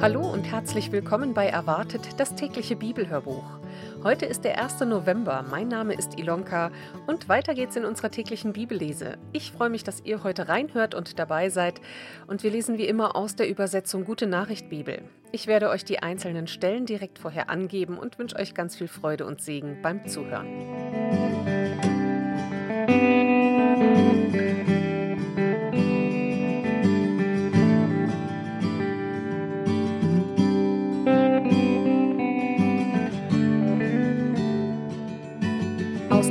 Hallo 0.00 0.20
und 0.20 0.44
herzlich 0.44 0.92
willkommen 0.92 1.34
bei 1.34 1.48
Erwartet, 1.48 2.20
das 2.20 2.36
tägliche 2.36 2.76
Bibelhörbuch. 2.76 3.58
Heute 4.04 4.26
ist 4.26 4.44
der 4.44 4.62
1. 4.62 4.78
November. 4.82 5.44
Mein 5.50 5.66
Name 5.66 5.94
ist 5.94 6.16
Ilonka 6.16 6.70
und 7.08 7.28
weiter 7.28 7.52
geht's 7.52 7.74
in 7.74 7.84
unserer 7.84 8.12
täglichen 8.12 8.52
Bibellese. 8.52 9.18
Ich 9.32 9.50
freue 9.50 9.70
mich, 9.70 9.82
dass 9.82 10.04
ihr 10.04 10.22
heute 10.22 10.48
reinhört 10.48 10.94
und 10.94 11.18
dabei 11.18 11.50
seid. 11.50 11.80
Und 12.28 12.44
wir 12.44 12.52
lesen 12.52 12.78
wie 12.78 12.86
immer 12.86 13.16
aus 13.16 13.34
der 13.34 13.48
Übersetzung 13.48 14.04
Gute 14.04 14.28
Nachricht 14.28 14.70
Bibel. 14.70 15.02
Ich 15.32 15.48
werde 15.48 15.68
euch 15.68 15.84
die 15.84 16.00
einzelnen 16.00 16.46
Stellen 16.46 16.86
direkt 16.86 17.18
vorher 17.18 17.50
angeben 17.50 17.98
und 17.98 18.20
wünsche 18.20 18.36
euch 18.36 18.54
ganz 18.54 18.76
viel 18.76 18.88
Freude 18.88 19.26
und 19.26 19.42
Segen 19.42 19.82
beim 19.82 20.06
Zuhören. 20.06 21.27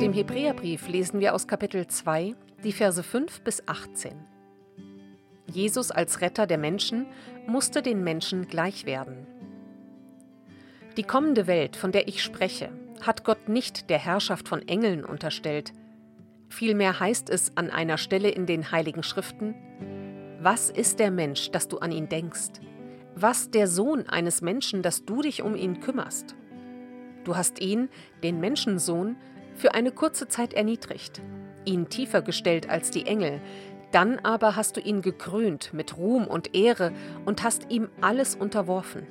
Hebräerbrief 0.00 0.88
lesen 0.88 1.20
wir 1.20 1.34
aus 1.34 1.46
Kapitel 1.46 1.86
2 1.86 2.34
die 2.64 2.72
Verse 2.72 3.02
5 3.02 3.42
bis 3.42 3.66
18. 3.68 4.12
Jesus 5.46 5.92
als 5.92 6.20
Retter 6.20 6.48
der 6.48 6.58
Menschen 6.58 7.06
musste 7.46 7.80
den 7.80 8.02
Menschen 8.02 8.48
gleich 8.48 8.86
werden. 8.86 9.26
Die 10.96 11.04
kommende 11.04 11.46
Welt, 11.46 11.76
von 11.76 11.92
der 11.92 12.08
ich 12.08 12.24
spreche, 12.24 12.70
hat 13.02 13.24
Gott 13.24 13.48
nicht 13.48 13.88
der 13.88 13.98
Herrschaft 13.98 14.48
von 14.48 14.66
Engeln 14.66 15.04
unterstellt. 15.04 15.72
Vielmehr 16.48 16.98
heißt 16.98 17.30
es 17.30 17.56
an 17.56 17.70
einer 17.70 17.96
Stelle 17.96 18.30
in 18.30 18.46
den 18.46 18.72
heiligen 18.72 19.04
Schriften, 19.04 19.54
Was 20.40 20.70
ist 20.70 20.98
der 20.98 21.10
Mensch, 21.12 21.50
dass 21.52 21.68
du 21.68 21.78
an 21.78 21.92
ihn 21.92 22.08
denkst? 22.08 22.60
Was 23.14 23.50
der 23.50 23.68
Sohn 23.68 24.08
eines 24.08 24.42
Menschen, 24.42 24.82
dass 24.82 25.04
du 25.04 25.22
dich 25.22 25.42
um 25.42 25.54
ihn 25.54 25.80
kümmerst? 25.80 26.34
Du 27.22 27.36
hast 27.36 27.60
ihn, 27.60 27.88
den 28.22 28.40
Menschensohn, 28.40 29.16
für 29.54 29.74
eine 29.74 29.92
kurze 29.92 30.28
Zeit 30.28 30.54
erniedrigt, 30.54 31.22
ihn 31.64 31.88
tiefer 31.88 32.22
gestellt 32.22 32.68
als 32.68 32.90
die 32.90 33.06
Engel, 33.06 33.40
dann 33.92 34.18
aber 34.18 34.56
hast 34.56 34.76
du 34.76 34.80
ihn 34.80 35.02
gekrönt 35.02 35.72
mit 35.72 35.96
Ruhm 35.96 36.26
und 36.26 36.54
Ehre 36.54 36.92
und 37.24 37.44
hast 37.44 37.70
ihm 37.70 37.88
alles 38.00 38.34
unterworfen. 38.34 39.06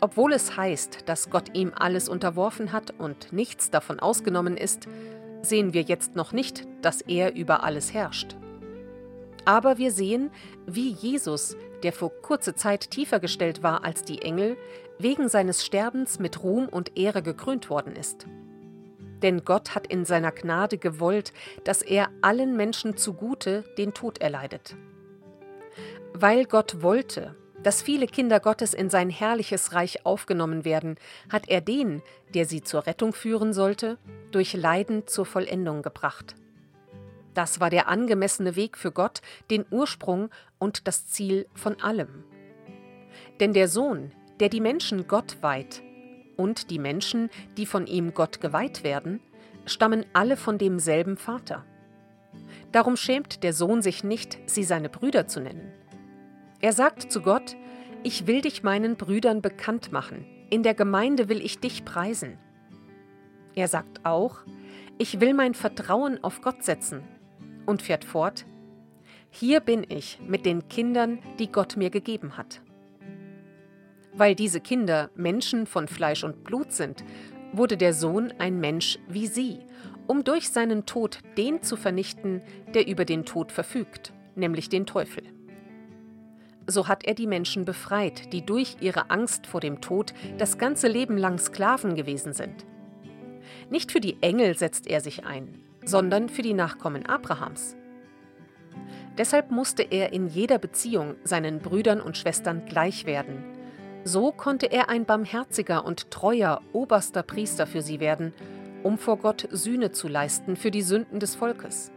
Obwohl 0.00 0.32
es 0.32 0.56
heißt, 0.56 1.08
dass 1.08 1.30
Gott 1.30 1.56
ihm 1.56 1.72
alles 1.74 2.08
unterworfen 2.08 2.72
hat 2.72 2.92
und 2.98 3.32
nichts 3.32 3.70
davon 3.70 4.00
ausgenommen 4.00 4.56
ist, 4.56 4.88
sehen 5.42 5.72
wir 5.72 5.82
jetzt 5.82 6.16
noch 6.16 6.32
nicht, 6.32 6.66
dass 6.82 7.00
er 7.00 7.34
über 7.34 7.62
alles 7.62 7.94
herrscht. 7.94 8.36
Aber 9.44 9.78
wir 9.78 9.92
sehen, 9.92 10.30
wie 10.66 10.90
Jesus, 10.90 11.56
der 11.82 11.92
vor 11.92 12.10
kurzer 12.22 12.54
Zeit 12.54 12.90
tiefer 12.90 13.18
gestellt 13.18 13.62
war 13.62 13.84
als 13.84 14.04
die 14.04 14.22
Engel, 14.22 14.56
wegen 14.98 15.28
seines 15.28 15.64
Sterbens 15.64 16.18
mit 16.18 16.42
Ruhm 16.42 16.68
und 16.68 16.98
Ehre 16.98 17.22
gekrönt 17.22 17.70
worden 17.70 17.96
ist. 17.96 18.26
Denn 19.22 19.44
Gott 19.44 19.74
hat 19.74 19.86
in 19.86 20.04
seiner 20.04 20.32
Gnade 20.32 20.78
gewollt, 20.78 21.32
dass 21.64 21.82
er 21.82 22.10
allen 22.20 22.56
Menschen 22.56 22.96
zugute 22.96 23.64
den 23.78 23.94
Tod 23.94 24.20
erleidet. 24.20 24.76
Weil 26.12 26.44
Gott 26.44 26.82
wollte, 26.82 27.36
dass 27.62 27.82
viele 27.82 28.06
Kinder 28.06 28.40
Gottes 28.40 28.74
in 28.74 28.90
sein 28.90 29.08
herrliches 29.08 29.72
Reich 29.72 30.04
aufgenommen 30.04 30.64
werden, 30.64 30.96
hat 31.30 31.48
er 31.48 31.60
den, 31.60 32.02
der 32.34 32.44
sie 32.44 32.62
zur 32.62 32.86
Rettung 32.86 33.12
führen 33.12 33.52
sollte, 33.52 33.98
durch 34.32 34.54
Leiden 34.54 35.06
zur 35.06 35.26
Vollendung 35.26 35.82
gebracht. 35.82 36.34
Das 37.34 37.60
war 37.60 37.70
der 37.70 37.88
angemessene 37.88 38.56
Weg 38.56 38.76
für 38.76 38.92
Gott, 38.92 39.22
den 39.50 39.64
Ursprung 39.70 40.28
und 40.58 40.86
das 40.86 41.06
Ziel 41.06 41.46
von 41.54 41.80
allem. 41.80 42.24
Denn 43.40 43.52
der 43.52 43.68
Sohn, 43.68 44.12
der 44.40 44.48
die 44.48 44.60
Menschen 44.60 45.06
Gott 45.06 45.38
weiht, 45.40 45.82
und 46.36 46.70
die 46.70 46.78
Menschen, 46.78 47.30
die 47.56 47.66
von 47.66 47.86
ihm 47.86 48.14
Gott 48.14 48.40
geweiht 48.40 48.84
werden, 48.84 49.20
stammen 49.66 50.04
alle 50.12 50.36
von 50.36 50.58
demselben 50.58 51.16
Vater. 51.16 51.64
Darum 52.72 52.96
schämt 52.96 53.42
der 53.42 53.52
Sohn 53.52 53.82
sich 53.82 54.02
nicht, 54.02 54.38
sie 54.46 54.64
seine 54.64 54.88
Brüder 54.88 55.26
zu 55.26 55.40
nennen. 55.40 55.72
Er 56.60 56.72
sagt 56.72 57.12
zu 57.12 57.20
Gott, 57.20 57.56
ich 58.02 58.26
will 58.26 58.40
dich 58.40 58.62
meinen 58.62 58.96
Brüdern 58.96 59.42
bekannt 59.42 59.92
machen, 59.92 60.24
in 60.50 60.62
der 60.62 60.74
Gemeinde 60.74 61.28
will 61.28 61.40
ich 61.40 61.60
dich 61.60 61.84
preisen. 61.84 62.38
Er 63.54 63.68
sagt 63.68 64.04
auch, 64.04 64.38
ich 64.98 65.20
will 65.20 65.34
mein 65.34 65.54
Vertrauen 65.54 66.22
auf 66.22 66.40
Gott 66.40 66.62
setzen 66.64 67.02
und 67.66 67.82
fährt 67.82 68.04
fort, 68.04 68.44
hier 69.30 69.60
bin 69.60 69.86
ich 69.88 70.20
mit 70.26 70.44
den 70.44 70.68
Kindern, 70.68 71.18
die 71.38 71.50
Gott 71.50 71.76
mir 71.76 71.90
gegeben 71.90 72.36
hat. 72.36 72.60
Weil 74.14 74.34
diese 74.34 74.60
Kinder 74.60 75.10
Menschen 75.14 75.66
von 75.66 75.88
Fleisch 75.88 76.24
und 76.24 76.44
Blut 76.44 76.72
sind, 76.72 77.04
wurde 77.52 77.76
der 77.76 77.94
Sohn 77.94 78.32
ein 78.38 78.60
Mensch 78.60 78.98
wie 79.08 79.26
sie, 79.26 79.60
um 80.06 80.24
durch 80.24 80.50
seinen 80.50 80.86
Tod 80.86 81.18
den 81.36 81.62
zu 81.62 81.76
vernichten, 81.76 82.42
der 82.74 82.86
über 82.86 83.04
den 83.04 83.24
Tod 83.24 83.52
verfügt, 83.52 84.12
nämlich 84.34 84.68
den 84.68 84.86
Teufel. 84.86 85.22
So 86.66 86.88
hat 86.88 87.04
er 87.04 87.14
die 87.14 87.26
Menschen 87.26 87.64
befreit, 87.64 88.32
die 88.32 88.44
durch 88.44 88.76
ihre 88.80 89.10
Angst 89.10 89.46
vor 89.46 89.60
dem 89.60 89.80
Tod 89.80 90.14
das 90.38 90.58
ganze 90.58 90.88
Leben 90.88 91.16
lang 91.16 91.38
Sklaven 91.38 91.94
gewesen 91.94 92.32
sind. 92.32 92.66
Nicht 93.68 93.90
für 93.90 94.00
die 94.00 94.16
Engel 94.22 94.56
setzt 94.56 94.86
er 94.86 95.00
sich 95.00 95.24
ein, 95.24 95.58
sondern 95.84 96.28
für 96.28 96.42
die 96.42 96.54
Nachkommen 96.54 97.06
Abrahams. 97.06 97.76
Deshalb 99.18 99.50
musste 99.50 99.82
er 99.82 100.12
in 100.12 100.28
jeder 100.28 100.58
Beziehung 100.58 101.16
seinen 101.24 101.58
Brüdern 101.58 102.00
und 102.00 102.16
Schwestern 102.16 102.64
gleich 102.64 103.04
werden, 103.04 103.44
so 104.04 104.32
konnte 104.32 104.66
er 104.66 104.88
ein 104.88 105.04
barmherziger 105.04 105.84
und 105.84 106.10
treuer 106.10 106.60
oberster 106.72 107.22
Priester 107.22 107.66
für 107.66 107.82
sie 107.82 108.00
werden, 108.00 108.32
um 108.82 108.98
vor 108.98 109.18
Gott 109.18 109.48
Sühne 109.50 109.92
zu 109.92 110.08
leisten 110.08 110.56
für 110.56 110.70
die 110.70 110.82
Sünden 110.82 111.20
des 111.20 111.34
Volkes. 111.34 111.92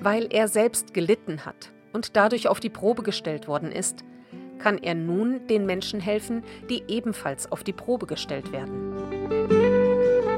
Weil 0.00 0.28
er 0.30 0.48
selbst 0.48 0.94
gelitten 0.94 1.44
hat 1.44 1.72
und 1.92 2.16
dadurch 2.16 2.48
auf 2.48 2.60
die 2.60 2.70
Probe 2.70 3.02
gestellt 3.02 3.48
worden 3.48 3.72
ist, 3.72 4.04
kann 4.58 4.78
er 4.78 4.94
nun 4.94 5.46
den 5.46 5.66
Menschen 5.66 6.00
helfen, 6.00 6.42
die 6.68 6.82
ebenfalls 6.88 7.50
auf 7.50 7.62
die 7.62 7.72
Probe 7.72 8.06
gestellt 8.06 8.50
werden. 8.52 10.37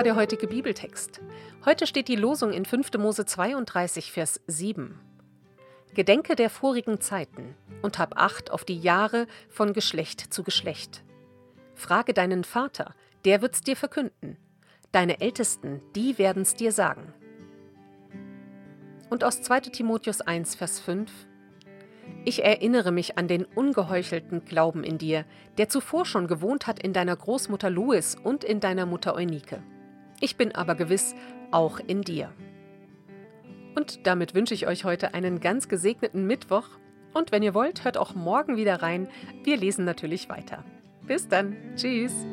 War 0.00 0.04
der 0.04 0.16
heutige 0.16 0.46
Bibeltext. 0.46 1.20
Heute 1.66 1.86
steht 1.86 2.08
die 2.08 2.16
Losung 2.16 2.54
in 2.54 2.64
5. 2.64 2.92
Mose 2.96 3.26
32, 3.26 4.12
Vers 4.12 4.40
7. 4.46 4.98
Gedenke 5.92 6.36
der 6.36 6.48
vorigen 6.48 7.02
Zeiten 7.02 7.54
und 7.82 7.98
hab 7.98 8.16
Acht 8.16 8.50
auf 8.50 8.64
die 8.64 8.80
Jahre 8.80 9.26
von 9.50 9.74
Geschlecht 9.74 10.32
zu 10.32 10.42
Geschlecht. 10.42 11.04
Frage 11.74 12.14
deinen 12.14 12.44
Vater, 12.44 12.94
der 13.26 13.42
wird's 13.42 13.60
dir 13.60 13.76
verkünden. 13.76 14.38
Deine 14.90 15.20
Ältesten, 15.20 15.82
die 15.94 16.16
werden's 16.16 16.54
dir 16.54 16.72
sagen. 16.72 17.12
Und 19.10 19.22
aus 19.22 19.42
2. 19.42 19.60
Timotheus 19.60 20.22
1, 20.22 20.54
Vers 20.54 20.80
5. 20.80 21.12
Ich 22.24 22.42
erinnere 22.42 22.90
mich 22.90 23.18
an 23.18 23.28
den 23.28 23.44
ungeheuchelten 23.44 24.46
Glauben 24.46 24.82
in 24.82 24.96
dir, 24.96 25.26
der 25.58 25.68
zuvor 25.68 26.06
schon 26.06 26.26
gewohnt 26.26 26.66
hat 26.66 26.82
in 26.82 26.94
deiner 26.94 27.16
Großmutter 27.16 27.68
Louis 27.68 28.16
und 28.24 28.44
in 28.44 28.60
deiner 28.60 28.86
Mutter 28.86 29.14
Eunike. 29.14 29.62
Ich 30.20 30.36
bin 30.36 30.54
aber 30.54 30.74
gewiss 30.74 31.14
auch 31.50 31.80
in 31.80 32.02
dir. 32.02 32.30
Und 33.74 34.06
damit 34.06 34.34
wünsche 34.34 34.54
ich 34.54 34.66
euch 34.66 34.84
heute 34.84 35.14
einen 35.14 35.40
ganz 35.40 35.68
gesegneten 35.68 36.26
Mittwoch. 36.26 36.66
Und 37.14 37.32
wenn 37.32 37.42
ihr 37.42 37.54
wollt, 37.54 37.84
hört 37.84 37.96
auch 37.96 38.14
morgen 38.14 38.56
wieder 38.56 38.82
rein. 38.82 39.08
Wir 39.42 39.56
lesen 39.56 39.84
natürlich 39.84 40.28
weiter. 40.28 40.64
Bis 41.06 41.28
dann. 41.28 41.56
Tschüss. 41.76 42.26